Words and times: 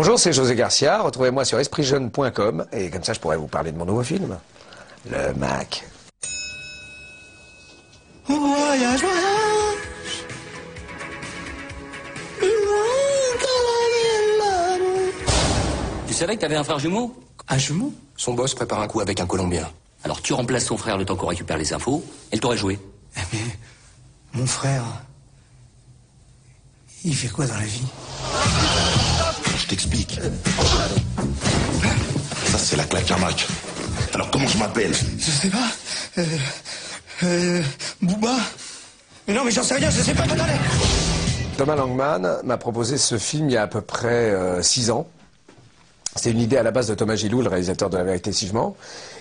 Bonjour, 0.00 0.16
c'est 0.16 0.32
José 0.32 0.54
Garcia. 0.54 1.02
Retrouvez-moi 1.02 1.44
sur 1.44 1.58
espritjeune.com 1.58 2.66
et 2.70 2.88
comme 2.88 3.02
ça, 3.02 3.14
je 3.14 3.18
pourrai 3.18 3.36
vous 3.36 3.48
parler 3.48 3.72
de 3.72 3.78
mon 3.78 3.84
nouveau 3.84 4.04
film, 4.04 4.38
Le 5.10 5.34
Mac. 5.34 5.84
Voyage, 8.28 9.00
voyage. 9.00 10.24
Tu 16.06 16.14
savais 16.14 16.36
que 16.36 16.42
t'avais 16.42 16.54
un 16.54 16.62
frère 16.62 16.78
jumeau? 16.78 17.20
Un 17.48 17.58
jumeau? 17.58 17.92
Son 18.16 18.34
boss 18.34 18.54
prépare 18.54 18.80
un 18.80 18.86
coup 18.86 19.00
avec 19.00 19.18
un 19.18 19.26
Colombien. 19.26 19.68
Alors 20.04 20.22
tu 20.22 20.32
remplaces 20.32 20.66
son 20.66 20.76
frère 20.76 20.96
le 20.96 21.06
temps 21.06 21.16
qu'on 21.16 21.26
récupère 21.26 21.58
les 21.58 21.72
infos, 21.72 22.04
elle 22.30 22.38
t'aurait 22.38 22.56
joué. 22.56 22.78
Eh 23.16 23.20
mais, 23.32 23.40
mon 24.34 24.46
frère, 24.46 24.84
il 27.02 27.16
fait 27.16 27.26
quoi 27.26 27.48
dans 27.48 27.56
la 27.56 27.66
vie? 27.66 27.82
T'explique. 29.68 30.18
Ça, 32.46 32.58
c'est 32.58 32.76
la 32.76 32.84
claque 32.84 33.10
à 33.10 33.18
Mac. 33.18 33.46
Alors, 34.14 34.30
comment 34.30 34.48
je 34.48 34.58
m'appelle? 34.58 34.92
Je 34.92 35.30
sais 35.30 35.50
pas. 35.50 35.68
Euh, 36.18 36.24
euh, 37.24 37.62
Booba 38.00 38.34
Mais 39.26 39.34
non, 39.34 39.44
mais 39.44 39.50
j'en 39.50 39.62
sais 39.62 39.74
rien, 39.74 39.90
je 39.90 40.00
sais 40.00 40.14
pas. 40.14 40.22
Attendez. 40.22 40.42
Thomas 41.58 41.76
Langman 41.76 42.38
m'a 42.44 42.56
proposé 42.56 42.96
ce 42.96 43.18
film 43.18 43.50
il 43.50 43.52
y 43.52 43.56
a 43.56 43.62
à 43.62 43.66
peu 43.66 43.80
près 43.82 44.30
euh, 44.30 44.62
six 44.62 44.90
ans. 44.90 45.06
C'est 46.18 46.30
une 46.30 46.40
idée 46.40 46.56
à 46.56 46.62
la 46.62 46.70
base 46.70 46.88
de 46.88 46.94
Thomas 46.94 47.14
Gilou, 47.14 47.40
le 47.42 47.48
réalisateur 47.48 47.88
de 47.88 47.96
La 47.96 48.04
Vérité 48.04 48.32
si. 48.32 48.50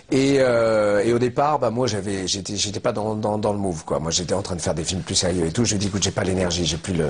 Et, 0.10 0.38
euh, 0.40 1.04
et 1.04 1.12
au 1.14 1.20
départ, 1.20 1.60
bah 1.60 1.70
moi 1.70 1.86
j'avais, 1.86 2.28
j'étais, 2.28 2.56
j'étais 2.56 2.80
pas 2.80 2.94
dans, 2.94 3.14
dans, 3.14 3.38
dans 3.38 3.52
le 3.52 3.60
move 3.60 3.84
quoi. 3.84 4.00
Moi 4.00 4.10
j'étais 4.10 4.34
en 4.34 4.42
train 4.42 4.56
de 4.56 4.62
faire 4.62 4.74
des 4.74 4.86
films 4.86 5.02
plus 5.02 5.16
sérieux 5.16 5.46
et 5.46 5.52
tout. 5.52 5.66
Je 5.66 5.72
lui 5.72 5.76
ai 5.76 5.80
dit 5.80 5.88
écoute, 5.88 6.02
j'ai 6.02 6.12
pas 6.12 6.24
l'énergie, 6.24 6.66
j'ai 6.66 6.78
plus 6.78 6.94
le, 6.94 7.10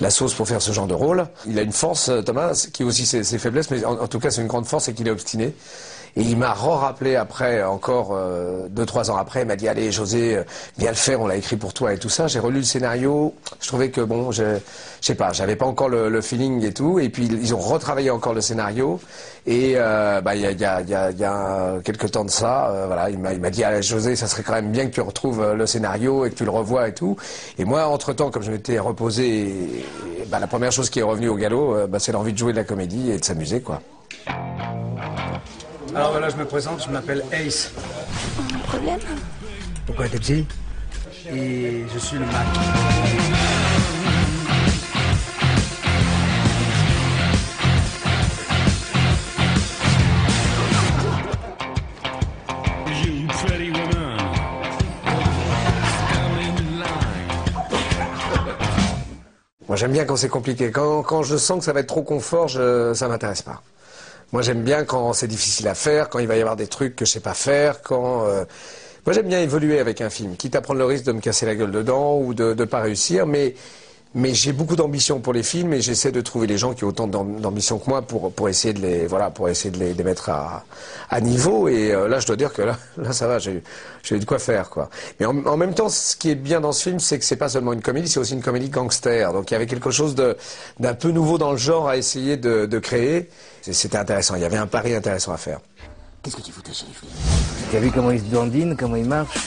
la 0.00 0.10
sauce 0.10 0.32
pour 0.34 0.48
faire 0.48 0.62
ce 0.62 0.72
genre 0.72 0.86
de 0.86 0.94
rôle. 0.94 1.26
Il 1.46 1.58
a 1.58 1.62
une 1.62 1.72
force, 1.72 2.08
euh, 2.08 2.22
Thomas, 2.22 2.68
qui 2.72 2.82
aussi 2.82 3.04
ses, 3.04 3.24
ses 3.24 3.38
faiblesses, 3.38 3.70
mais 3.70 3.84
en, 3.84 4.00
en 4.00 4.08
tout 4.08 4.18
cas 4.20 4.30
c'est 4.30 4.40
une 4.40 4.46
grande 4.46 4.66
force, 4.66 4.84
c'est 4.84 4.94
qu'il 4.94 5.06
est 5.06 5.10
obstiné. 5.12 5.54
Et 6.16 6.22
il 6.22 6.36
m'a 6.36 6.52
re-rappelé 6.52 7.16
après, 7.16 7.62
encore 7.62 8.10
euh, 8.12 8.66
deux, 8.68 8.86
trois 8.86 9.10
ans 9.10 9.16
après, 9.16 9.42
il 9.42 9.46
m'a 9.46 9.56
dit 9.56 9.68
allez 9.68 9.92
José, 9.92 10.36
euh, 10.36 10.42
viens 10.78 10.90
le 10.90 10.96
faire, 10.96 11.20
on 11.20 11.26
l'a 11.26 11.36
écrit 11.36 11.56
pour 11.56 11.72
toi 11.72 11.92
et 11.92 11.98
tout 11.98 12.08
ça. 12.08 12.26
J'ai 12.26 12.40
relu 12.40 12.58
le 12.58 12.64
scénario, 12.64 13.34
je 13.60 13.68
trouvais 13.68 13.90
que 13.90 14.00
bon, 14.00 14.32
je, 14.32 14.42
je 15.00 15.06
sais 15.06 15.14
pas, 15.14 15.32
j'avais 15.32 15.56
pas 15.56 15.66
encore 15.66 15.88
le, 15.88 16.20
feeling 16.20 16.64
et 16.64 16.72
tout. 16.72 16.98
Et 16.98 17.08
puis 17.08 17.26
ils 17.26 17.54
ont 17.54 17.58
retravaillé 17.58 18.10
encore 18.10 18.34
le 18.34 18.40
scénario. 18.40 19.00
Et 19.46 19.74
euh, 19.76 20.20
bah 20.20 20.34
il 20.34 20.42
y 20.42 20.46
a, 20.46 20.52
y, 20.52 20.64
a, 20.64 21.10
y, 21.10 21.16
y 21.16 21.24
a 21.24 21.80
quelques 21.82 22.10
temps 22.10 22.24
de 22.24 22.30
ça, 22.30 22.70
euh, 22.70 22.86
voilà, 22.86 23.08
il 23.08 23.18
m'a 23.18 23.50
dit 23.50 23.64
allez 23.64 23.82
José, 23.82 24.14
ça 24.14 24.26
serait 24.26 24.42
quand 24.42 24.52
même 24.52 24.70
bien 24.70 24.86
que 24.86 24.92
tu 24.92 25.00
retrouves 25.00 25.54
le 25.54 25.66
scénario 25.66 26.26
et 26.26 26.30
que 26.30 26.34
tu 26.34 26.44
le 26.44 26.50
revoies 26.50 26.88
et 26.88 26.94
tout. 26.94 27.16
Et 27.58 27.64
moi, 27.64 27.86
entre 27.86 28.12
temps, 28.12 28.30
comme 28.30 28.42
je 28.42 28.50
m'étais 28.50 28.78
reposé, 28.78 29.86
bah, 30.26 30.38
la 30.40 30.46
première 30.46 30.72
chose 30.72 30.90
qui 30.90 30.98
est 30.98 31.04
revenue 31.04 31.28
au 31.28 31.36
galop, 31.36 31.86
bah, 31.88 31.98
c'est 31.98 32.12
l'envie 32.12 32.32
de 32.32 32.38
jouer 32.38 32.52
de 32.52 32.58
la 32.58 32.64
comédie 32.64 33.10
et 33.10 33.18
de 33.18 33.24
s'amuser 33.24 33.60
quoi. 33.60 33.80
Alors 35.94 36.12
voilà, 36.12 36.28
je 36.28 36.36
me 36.36 36.44
présente, 36.44 36.84
je 36.84 36.90
m'appelle 36.90 37.24
Ace. 37.32 37.72
Un 38.54 38.58
problème 38.58 39.00
Pourquoi 39.86 40.08
t'es 40.08 40.18
petit 40.18 40.46
Et 41.32 41.84
je 41.92 41.98
suis 41.98 42.18
le 42.18 42.26
Mac. 42.26 42.46
Moi, 59.66 59.76
j'aime 59.76 59.92
bien 59.92 60.04
quand 60.04 60.16
c'est 60.16 60.28
compliqué. 60.28 60.72
Quand, 60.72 61.02
quand 61.02 61.22
je 61.22 61.36
sens 61.36 61.60
que 61.60 61.64
ça 61.64 61.72
va 61.72 61.78
être 61.78 61.86
trop 61.86 62.02
confort, 62.02 62.48
je, 62.48 62.92
ça 62.92 63.06
m'intéresse 63.06 63.42
pas. 63.42 63.62
Moi, 64.32 64.42
j'aime 64.42 64.62
bien 64.62 64.84
quand 64.84 65.12
c'est 65.12 65.26
difficile 65.26 65.66
à 65.68 65.74
faire, 65.74 66.08
quand 66.08 66.20
il 66.20 66.28
va 66.28 66.36
y 66.36 66.40
avoir 66.40 66.56
des 66.56 66.68
trucs 66.68 66.94
que 66.96 67.04
je 67.04 67.10
sais 67.10 67.20
pas 67.20 67.34
faire, 67.34 67.82
quand. 67.82 68.26
euh, 68.26 68.44
Moi, 69.06 69.14
j'aime 69.14 69.28
bien 69.28 69.40
évoluer 69.40 69.80
avec 69.80 70.00
un 70.02 70.10
film, 70.10 70.36
quitte 70.36 70.56
à 70.56 70.60
prendre 70.62 70.78
le 70.80 70.86
risque 70.86 71.04
de 71.06 71.12
me 71.12 71.20
casser 71.20 71.46
la 71.46 71.54
gueule 71.56 71.72
dedans 71.72 72.18
ou 72.18 72.34
de 72.34 72.54
ne 72.54 72.64
pas 72.64 72.80
réussir, 72.80 73.26
mais. 73.26 73.54
Mais 74.12 74.34
j'ai 74.34 74.52
beaucoup 74.52 74.74
d'ambition 74.74 75.20
pour 75.20 75.32
les 75.32 75.44
films 75.44 75.72
et 75.72 75.80
j'essaie 75.80 76.10
de 76.10 76.20
trouver 76.20 76.48
les 76.48 76.58
gens 76.58 76.74
qui 76.74 76.82
ont 76.82 76.88
autant 76.88 77.06
d'am- 77.06 77.40
d'ambition 77.40 77.78
que 77.78 77.88
moi 77.88 78.02
pour, 78.02 78.32
pour 78.32 78.48
essayer 78.48 78.74
de 78.74 78.80
les 78.80 79.06
voilà 79.06 79.30
pour 79.30 79.48
essayer 79.48 79.70
de 79.70 79.78
les, 79.78 79.92
de 79.92 79.98
les 79.98 80.02
mettre 80.02 80.30
à, 80.30 80.64
à 81.10 81.20
niveau. 81.20 81.68
Et 81.68 81.92
euh, 81.92 82.08
là 82.08 82.18
je 82.18 82.26
dois 82.26 82.34
dire 82.34 82.52
que 82.52 82.62
là 82.62 82.76
là 82.96 83.12
ça 83.12 83.28
va 83.28 83.38
j'ai 83.38 83.62
j'ai 84.02 84.16
eu 84.16 84.18
de 84.18 84.24
quoi 84.24 84.40
faire 84.40 84.68
quoi. 84.68 84.90
Mais 85.20 85.26
en, 85.26 85.46
en 85.46 85.56
même 85.56 85.74
temps 85.74 85.88
ce 85.88 86.16
qui 86.16 86.28
est 86.30 86.34
bien 86.34 86.60
dans 86.60 86.72
ce 86.72 86.82
film 86.82 86.98
c'est 86.98 87.20
que 87.20 87.24
c'est 87.24 87.36
pas 87.36 87.48
seulement 87.48 87.72
une 87.72 87.82
comédie 87.82 88.08
c'est 88.08 88.18
aussi 88.18 88.32
une 88.32 88.42
comédie 88.42 88.68
gangster. 88.68 89.32
Donc 89.32 89.48
il 89.52 89.54
y 89.54 89.56
avait 89.56 89.66
quelque 89.68 89.92
chose 89.92 90.16
de 90.16 90.36
d'un 90.80 90.94
peu 90.94 91.12
nouveau 91.12 91.38
dans 91.38 91.52
le 91.52 91.58
genre 91.58 91.88
à 91.88 91.96
essayer 91.96 92.36
de, 92.36 92.66
de 92.66 92.78
créer. 92.80 93.28
C'était 93.62 93.98
intéressant. 93.98 94.34
Il 94.34 94.42
y 94.42 94.44
avait 94.44 94.56
un 94.56 94.66
pari 94.66 94.92
intéressant 94.92 95.32
à 95.32 95.36
faire. 95.36 95.60
Qu'est-ce 96.24 96.34
que 96.34 96.42
tu 96.42 96.50
foutais 96.50 96.72
chez 96.72 96.86
les 96.88 96.94
flics? 96.94 97.10
T'as 97.70 97.78
vu 97.78 97.92
comment 97.92 98.10
il 98.10 98.18
se 98.18 98.24
dandine, 98.24 98.76
comment 98.76 98.96
il 98.96 99.04
marche 99.06 99.38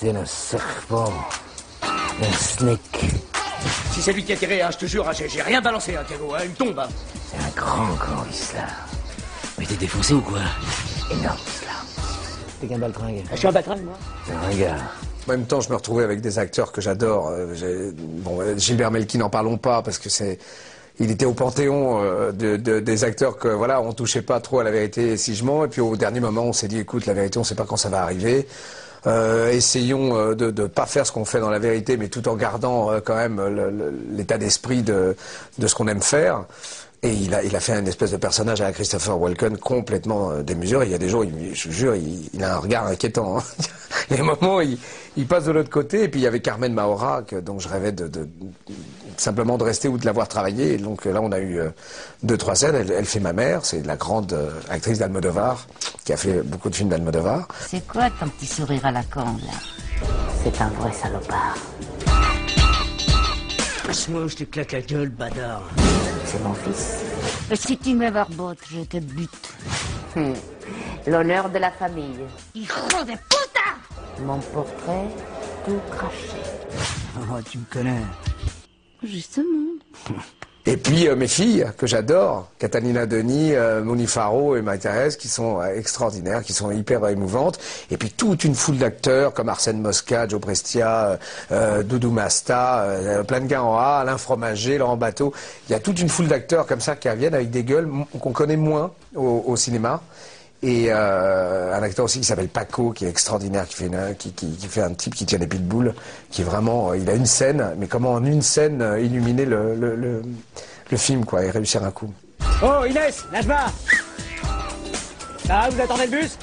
C'est 0.00 0.10
un 0.10 0.24
serpent, 0.26 1.12
un 2.22 2.32
snake. 2.32 3.04
Si 3.92 4.02
c'est 4.02 4.12
lui 4.12 4.24
qui 4.24 4.32
a 4.32 4.36
tiré, 4.36 4.60
hein, 4.62 4.68
je 4.72 4.78
te 4.78 4.86
jure, 4.86 5.08
hein, 5.08 5.12
j'ai 5.16 5.28
j'ai 5.28 5.42
rien 5.42 5.60
balancé, 5.60 5.96
hein, 5.96 6.02
Thiago, 6.06 6.32
hein, 6.34 6.38
il 6.44 6.50
me 6.50 6.54
tombe. 6.54 6.78
hein. 6.78 6.88
C'est 7.30 7.38
un 7.38 7.50
grand, 7.60 7.94
grand 7.94 8.24
islam. 8.30 8.64
Mais 9.58 9.66
t'es 9.66 9.74
défoncé 9.76 10.14
ou 10.14 10.20
quoi? 10.20 10.38
Énorme 11.10 11.38
islam. 11.46 11.76
T'es 12.60 12.66
qu'un 12.66 12.78
baltringue. 12.78 13.22
Je 13.32 13.36
suis 13.36 13.48
un 13.48 13.52
batringue, 13.52 13.84
moi. 13.84 13.94
C'est 14.26 14.66
un. 14.66 14.76
En 15.28 15.32
même 15.32 15.44
temps, 15.46 15.60
je 15.60 15.68
me 15.70 15.74
retrouvais 15.74 16.04
avec 16.04 16.20
des 16.20 16.38
acteurs 16.38 16.70
que 16.70 16.80
j'adore. 16.80 17.28
Euh, 17.32 17.90
Bon, 17.96 18.40
euh, 18.40 18.56
Gilbert 18.56 18.90
Melki, 18.92 19.18
n'en 19.18 19.28
parlons 19.30 19.56
pas 19.58 19.82
parce 19.82 19.98
que 19.98 20.08
c'est, 20.08 20.38
il 21.00 21.10
était 21.10 21.24
au 21.24 21.32
panthéon 21.32 22.00
euh, 22.00 22.30
de, 22.30 22.56
de- 22.56 22.78
des 22.78 23.02
acteurs 23.02 23.36
que 23.36 23.48
voilà, 23.48 23.80
on 23.80 23.92
touchait 23.92 24.22
pas 24.22 24.38
trop 24.40 24.60
à 24.60 24.64
la 24.64 24.70
vérité 24.70 25.16
si 25.16 25.34
je 25.34 25.42
mens. 25.44 25.64
Et 25.64 25.68
puis 25.68 25.80
au 25.80 25.96
dernier 25.96 26.20
moment, 26.20 26.42
on 26.44 26.52
s'est 26.52 26.68
dit, 26.68 26.78
écoute, 26.78 27.06
la 27.06 27.12
vérité, 27.14 27.38
on 27.38 27.44
sait 27.44 27.56
pas 27.56 27.64
quand 27.64 27.76
ça 27.76 27.88
va 27.88 28.02
arriver. 28.02 28.46
Euh, 29.06 29.50
essayons 29.52 30.16
euh, 30.16 30.34
de 30.34 30.50
ne 30.50 30.66
pas 30.66 30.86
faire 30.86 31.06
ce 31.06 31.12
qu'on 31.12 31.24
fait 31.24 31.38
dans 31.40 31.50
la 31.50 31.58
vérité, 31.60 31.96
mais 31.96 32.08
tout 32.08 32.26
en 32.28 32.34
gardant 32.34 32.90
euh, 32.90 33.00
quand 33.04 33.14
même 33.14 33.40
l'état 34.16 34.36
d'esprit 34.38 34.82
de, 34.82 35.16
de 35.58 35.66
ce 35.66 35.74
qu'on 35.74 35.86
aime 35.88 36.02
faire. 36.02 36.44
Et 37.02 37.12
il 37.12 37.32
a, 37.34 37.44
il 37.44 37.54
a 37.54 37.60
fait 37.60 37.74
un 37.74 37.86
espèce 37.86 38.10
de 38.10 38.16
personnage 38.16 38.60
à 38.62 38.72
Christopher 38.72 39.20
Walken 39.20 39.58
complètement 39.58 40.30
euh, 40.32 40.42
démesuré. 40.42 40.86
Il 40.86 40.92
y 40.92 40.94
a 40.94 40.98
des 40.98 41.08
jours, 41.08 41.24
il- 41.24 41.54
je 41.54 41.70
jure, 41.70 41.94
il, 41.94 42.28
il 42.32 42.42
a 42.42 42.54
un 42.54 42.58
regard 42.58 42.86
inquiétant. 42.86 43.38
hein. 43.38 43.42
il 44.10 44.16
y 44.16 44.20
a 44.20 44.22
un 44.22 44.26
moment, 44.26 44.60
il, 44.60 44.78
il 45.16 45.26
passe 45.26 45.44
de 45.44 45.52
l'autre 45.52 45.70
côté. 45.70 46.04
Et 46.04 46.08
puis 46.08 46.20
il 46.20 46.24
y 46.24 46.26
avait 46.26 46.40
Carmen 46.40 46.72
Maura, 46.72 47.22
que, 47.22 47.36
dont 47.36 47.58
je 47.58 47.68
rêvais 47.68 47.92
de, 47.92 48.08
de- 48.08 48.28
simplement 49.16 49.56
de 49.56 49.64
rester 49.64 49.88
ou 49.88 49.96
de 49.98 50.04
l'avoir 50.04 50.28
travaillé. 50.28 50.74
Et 50.74 50.78
donc 50.78 51.04
là, 51.06 51.20
on 51.22 51.32
a 51.32 51.38
eu 51.38 51.58
euh, 51.58 51.70
deux, 52.22 52.36
trois 52.36 52.54
scènes. 52.54 52.74
Elle, 52.74 52.90
elle 52.90 53.06
fait 53.06 53.20
ma 53.20 53.32
mère, 53.32 53.64
c'est 53.64 53.84
la 53.86 53.96
grande 53.96 54.32
euh, 54.32 54.50
actrice 54.68 54.98
d'Almodovar, 54.98 55.66
qui 56.04 56.12
a 56.12 56.16
fait 56.16 56.42
beaucoup 56.42 56.68
de 56.70 56.74
films 56.76 56.90
d'Almodovar. 56.90 57.48
C'est 57.66 57.86
quoi 57.86 58.10
ton 58.10 58.28
petit 58.28 58.46
sourire 58.46 58.84
à 58.84 58.92
la 58.92 59.02
con, 59.02 59.20
là? 59.24 60.06
C'est 60.44 60.60
un 60.60 60.68
vrai 60.68 60.92
salopard. 60.92 61.56
Passe-moi, 63.86 64.26
je 64.26 64.36
te 64.36 64.44
claque 64.44 64.72
la 64.72 64.80
gueule, 64.80 65.08
badard. 65.10 65.62
C'est 66.24 66.42
mon 66.42 66.54
fils. 66.54 67.04
Si 67.54 67.78
tu 67.78 67.94
me 67.94 68.10
barbotes, 68.10 68.58
je 68.70 68.80
te 68.80 68.98
bute. 68.98 69.30
Hmm. 70.16 70.32
L'honneur 71.06 71.48
de 71.48 71.58
la 71.58 71.70
famille. 71.70 72.18
Hijo 72.54 72.74
de 73.06 73.12
puta 73.12 73.45
Mon 74.24 74.38
portrait, 74.38 75.08
tout 75.66 75.80
craché. 75.90 76.40
Oh, 77.18 77.38
tu 77.50 77.58
me 77.58 77.64
connais. 77.70 78.02
Justement. 79.02 79.74
Et 80.68 80.76
puis 80.76 81.06
euh, 81.06 81.14
mes 81.14 81.28
filles, 81.28 81.64
que 81.78 81.86
j'adore, 81.86 82.48
Catalina 82.58 83.06
Denis, 83.06 83.54
euh, 83.54 83.84
Moni 83.84 84.08
Faro 84.08 84.56
et 84.56 84.62
Marie-Thérèse, 84.62 85.16
qui 85.16 85.28
sont 85.28 85.60
euh, 85.60 85.76
extraordinaires, 85.76 86.42
qui 86.42 86.52
sont 86.52 86.72
hyper 86.72 87.06
émouvantes. 87.06 87.60
Et 87.92 87.96
puis 87.96 88.10
toute 88.10 88.42
une 88.42 88.56
foule 88.56 88.78
d'acteurs 88.78 89.32
comme 89.32 89.48
Arsène 89.48 89.80
Mosca, 89.80 90.26
Joe 90.26 90.40
Prestia, 90.40 91.20
euh, 91.52 91.84
Doudou 91.84 92.10
Masta, 92.10 92.80
euh, 92.82 93.22
plein 93.22 93.40
de 93.40 93.46
gars 93.46 93.62
en 93.62 93.76
A, 93.76 94.00
Alain 94.00 94.18
Fromager, 94.18 94.78
Laurent 94.78 94.96
Bateau. 94.96 95.32
Il 95.68 95.72
y 95.72 95.76
a 95.76 95.78
toute 95.78 96.00
une 96.00 96.08
foule 96.08 96.26
d'acteurs 96.26 96.66
comme 96.66 96.80
ça 96.80 96.96
qui 96.96 97.08
reviennent 97.08 97.34
avec 97.34 97.50
des 97.50 97.62
gueules 97.62 97.88
qu'on 98.20 98.32
connaît 98.32 98.56
moins 98.56 98.90
au, 99.14 99.44
au 99.46 99.54
cinéma. 99.54 100.02
Et 100.68 100.86
euh, 100.90 101.76
un 101.78 101.82
acteur 101.84 102.06
aussi 102.06 102.18
qui 102.18 102.26
s'appelle 102.26 102.48
Paco, 102.48 102.90
qui 102.90 103.04
est 103.04 103.08
extraordinaire, 103.08 103.68
qui 103.68 103.76
fait, 103.76 103.86
une- 103.86 104.16
qui, 104.18 104.32
qui- 104.32 104.50
qui 104.56 104.66
fait 104.66 104.82
un 104.82 104.94
type 104.94 105.14
qui 105.14 105.24
tient 105.24 105.38
des 105.38 105.46
pitbulls, 105.46 105.94
qui 106.30 106.42
est 106.42 106.44
vraiment, 106.44 106.90
euh, 106.90 106.96
il 106.98 107.08
a 107.08 107.12
une 107.14 107.24
scène, 107.26 107.74
mais 107.78 107.86
comment 107.86 108.14
en 108.14 108.24
une 108.24 108.42
scène 108.42 108.82
euh, 108.82 109.00
illuminer 109.00 109.44
le, 109.44 109.76
le, 109.76 109.94
le, 109.94 110.22
le 110.90 110.96
film, 110.96 111.24
quoi, 111.24 111.44
et 111.44 111.50
réussir 111.50 111.84
un 111.84 111.92
coup. 111.92 112.12
Oh, 112.64 112.84
Inès, 112.84 113.24
lâche-moi 113.32 113.58
Ah, 115.48 115.68
vous 115.70 115.80
attendez 115.80 116.06
le 116.06 116.18
bus? 116.20 116.36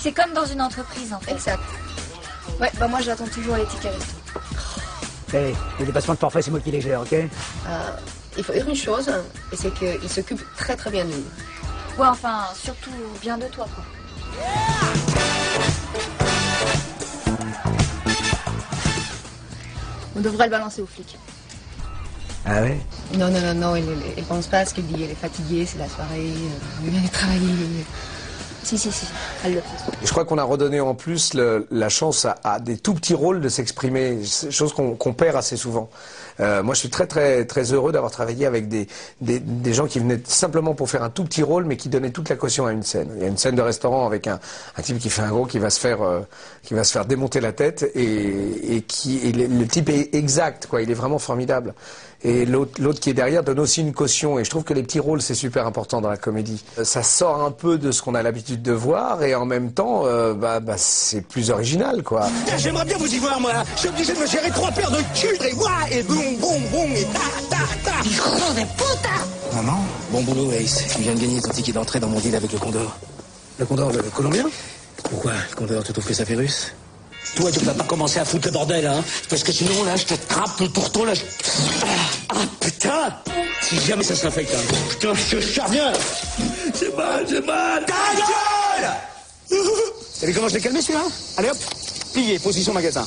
C'est 0.00 0.12
comme 0.12 0.32
dans 0.34 0.44
une 0.44 0.60
entreprise 0.60 1.12
en 1.14 1.20
fait. 1.20 1.32
Exact. 1.32 1.60
Ouais, 2.60 2.70
bah 2.78 2.88
moi 2.88 3.00
j'attends 3.00 3.26
toujours 3.26 3.56
les 3.56 3.64
tickets 3.64 3.92
resto. 3.92 4.14
Eh, 5.34 5.54
les 5.80 5.86
dépassements 5.86 6.14
de 6.14 6.18
forfait, 6.18 6.42
c'est 6.42 6.50
moi 6.50 6.60
qui 6.60 6.70
les 6.70 6.80
gère, 6.80 7.00
ok? 7.00 7.12
Euh, 7.14 7.26
il 8.38 8.44
faut 8.44 8.52
dire 8.52 8.68
une 8.68 8.74
chose, 8.76 9.10
et 9.52 9.56
c'est 9.56 9.72
qu'il 9.74 10.08
s'occupe 10.08 10.40
très 10.56 10.76
très 10.76 10.90
bien 10.90 11.04
de 11.04 11.10
nous. 11.10 11.24
Ouais, 12.02 12.06
enfin, 12.08 12.44
surtout 12.54 12.90
bien 13.20 13.36
de 13.36 13.46
toi, 13.46 13.66
quoi. 13.74 13.84
On 20.16 20.20
devrait 20.20 20.46
le 20.46 20.50
balancer 20.50 20.82
aux 20.82 20.86
flics. 20.86 21.16
Ah 22.44 22.62
ouais? 22.62 22.78
Non, 23.14 23.28
non, 23.30 23.40
non, 23.40 23.54
non, 23.54 23.76
elle, 23.76 23.84
elle, 23.88 24.12
elle 24.18 24.24
pense 24.24 24.46
pas 24.46 24.58
à 24.60 24.64
ce 24.64 24.74
qu'elle 24.74 24.86
dit. 24.86 25.02
Elle 25.02 25.10
est 25.10 25.14
fatiguée, 25.14 25.66
c'est 25.66 25.78
la 25.78 25.88
soirée, 25.88 26.20
euh, 26.20 26.84
elle 26.84 26.90
vient 26.90 27.02
de 27.02 27.08
travailler. 27.08 27.54
Si, 28.62 28.76
si, 28.78 28.90
si, 28.90 29.06
elle 29.44 29.54
le 29.54 29.60
pense. 29.60 29.94
Je 30.02 30.10
crois 30.10 30.24
qu'on 30.24 30.38
a 30.38 30.44
redonné 30.44 30.80
en 30.80 30.94
plus 30.94 31.34
le- 31.34 31.66
la 31.70 31.88
chance 31.88 32.24
à, 32.24 32.36
à 32.44 32.58
des 32.58 32.76
tout 32.76 32.94
petits 32.94 33.14
rôles 33.14 33.40
de 33.40 33.48
s'exprimer, 33.48 34.18
chose 34.50 34.72
qu'on 34.72 34.94
qu'on 34.94 35.12
perd 35.14 35.36
assez 35.36 35.56
souvent. 35.56 35.88
Euh, 36.40 36.62
moi, 36.62 36.74
je 36.74 36.80
suis 36.80 36.90
très 36.90 37.06
très 37.06 37.44
très 37.44 37.72
heureux 37.72 37.92
d'avoir 37.92 38.12
travaillé 38.12 38.46
avec 38.46 38.68
des, 38.68 38.86
des 39.20 39.40
des 39.40 39.74
gens 39.74 39.86
qui 39.86 39.98
venaient 39.98 40.20
simplement 40.24 40.74
pour 40.74 40.88
faire 40.88 41.02
un 41.02 41.10
tout 41.10 41.24
petit 41.24 41.42
rôle, 41.42 41.64
mais 41.64 41.76
qui 41.76 41.88
donnaient 41.88 42.10
toute 42.10 42.28
la 42.28 42.36
caution 42.36 42.66
à 42.66 42.72
une 42.72 42.82
scène. 42.82 43.10
Il 43.16 43.22
y 43.22 43.24
a 43.24 43.28
une 43.28 43.38
scène 43.38 43.56
de 43.56 43.62
restaurant 43.62 44.06
avec 44.06 44.26
un, 44.26 44.38
un 44.76 44.82
type 44.82 44.98
qui 44.98 45.10
fait 45.10 45.22
un 45.22 45.30
gros, 45.30 45.46
qui 45.46 45.58
va 45.58 45.70
se 45.70 45.80
faire 45.80 46.02
euh, 46.02 46.20
qui 46.62 46.74
va 46.74 46.84
se 46.84 46.92
faire 46.92 47.04
démonter 47.04 47.40
la 47.40 47.52
tête 47.52 47.90
et, 47.94 48.76
et 48.76 48.82
qui 48.82 49.32
le, 49.32 49.66
type 49.66 49.88
est 49.88 50.14
exact, 50.14 50.66
quoi. 50.66 50.82
Il 50.82 50.90
est 50.90 50.94
vraiment 50.94 51.18
formidable. 51.18 51.74
Et 52.24 52.46
l'autre 52.46 52.98
qui 52.98 53.10
est 53.10 53.14
derrière 53.14 53.44
donne 53.44 53.60
aussi 53.60 53.80
une 53.80 53.92
caution. 53.92 54.40
Et 54.40 54.44
je 54.44 54.50
trouve 54.50 54.64
que 54.64 54.74
les 54.74 54.82
petits 54.82 54.98
rôles 54.98 55.22
c'est 55.22 55.34
super 55.34 55.66
important 55.66 56.00
dans 56.00 56.08
la 56.08 56.16
comédie. 56.16 56.64
Ça 56.82 57.02
sort 57.02 57.42
un 57.42 57.52
peu 57.52 57.78
de 57.78 57.92
ce 57.92 58.02
qu'on 58.02 58.14
a 58.16 58.22
l'habitude 58.22 58.60
de 58.60 58.72
voir 58.72 59.22
et 59.22 59.34
en 59.34 59.46
même 59.46 59.72
temps, 59.72 60.02
euh, 60.06 60.34
bah, 60.34 60.60
bah, 60.60 60.74
c'est 60.76 61.20
plus 61.20 61.50
original, 61.50 62.02
quoi. 62.02 62.26
J'aimerais 62.56 62.84
bien 62.84 62.96
vous 62.98 63.12
y 63.12 63.18
voir, 63.18 63.40
moi. 63.40 63.52
Je 63.74 63.80
suis 63.80 63.88
obligé 63.88 64.14
de 64.14 64.18
me 64.18 64.26
gérer 64.26 64.50
trois 64.50 64.70
paires 64.72 64.90
de 64.90 64.98
cul, 65.18 65.36
et 65.46 65.52
voilà, 65.54 65.90
et 65.90 66.02
boum, 66.02 66.27
boum, 66.36 66.62
boum, 66.70 66.92
et 66.94 67.04
ta, 67.04 67.56
ta, 67.56 67.90
ta. 67.90 68.00
Hijo 68.04 68.22
de 68.54 68.64
puta. 68.76 69.54
Maman. 69.54 69.84
Bon 70.10 70.22
boulot, 70.22 70.52
Ace. 70.52 70.84
Tu 70.94 71.02
viens 71.02 71.14
de 71.14 71.20
gagner 71.20 71.40
ton 71.40 71.50
ticket 71.50 71.72
d'entrée 71.72 72.00
dans 72.00 72.08
mon 72.08 72.20
deal 72.20 72.34
avec 72.34 72.52
le 72.52 72.58
Condor. 72.58 72.96
Le 73.58 73.66
condor, 73.66 73.90
le 73.92 74.02
colombien? 74.02 74.44
Pourquoi? 75.02 75.32
Le 75.50 75.56
Condor 75.56 75.82
te 75.82 75.92
trouve 75.92 76.04
que 76.04 76.14
ça 76.14 76.24
fait 76.24 76.36
russe? 76.36 76.72
Toi, 77.36 77.50
tu 77.50 77.60
vas 77.60 77.74
pas 77.74 77.84
commencer 77.84 78.18
à 78.20 78.24
foutre 78.24 78.46
le 78.46 78.52
bordel, 78.52 78.86
hein. 78.86 79.02
Parce 79.28 79.42
que 79.42 79.52
sinon, 79.52 79.84
là, 79.84 79.96
je 79.96 80.04
te 80.04 80.14
trappe 80.14 80.60
le 80.60 80.68
tourteau, 80.68 81.04
là, 81.04 81.14
je... 81.14 81.22
Ah, 81.82 81.86
ah, 82.30 82.34
putain. 82.60 83.14
Si 83.62 83.78
jamais 83.80 84.04
ça 84.04 84.14
s'infecte, 84.14 84.54
hein. 84.54 84.74
Putain, 84.90 85.12
je 85.14 85.36
te 85.36 85.40
charviens 85.40 85.92
J'ai 86.78 86.90
mal, 86.96 87.26
j'ai 87.28 87.40
mal. 87.40 87.84
Ta 87.84 88.14
gueule! 88.14 88.90
T'as 90.20 90.26
vu 90.26 90.34
comment 90.34 90.48
je 90.48 90.54
l'ai 90.54 90.60
calmé, 90.60 90.80
celui-là? 90.80 91.04
Allez, 91.36 91.50
hop. 91.50 91.56
Plié, 92.12 92.38
position 92.38 92.72
magasin. 92.72 93.06